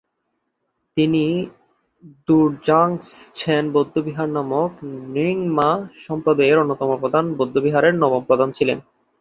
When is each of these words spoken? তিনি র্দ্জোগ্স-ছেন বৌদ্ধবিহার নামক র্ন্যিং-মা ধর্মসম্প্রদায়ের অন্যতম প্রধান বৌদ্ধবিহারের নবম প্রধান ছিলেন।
তিনি 0.97 1.23
র্দ্জোগ্স-ছেন 2.29 3.63
বৌদ্ধবিহার 3.71 4.29
নামক 4.29 4.71
র্ন্যিং-মা 4.83 5.69
ধর্মসম্প্রদায়ের 5.77 6.61
অন্যতম 6.61 6.89
প্রধান 7.01 7.25
বৌদ্ধবিহারের 7.37 7.93
নবম 7.95 8.21
প্রধান 8.23 8.49
ছিলেন। 8.51 8.77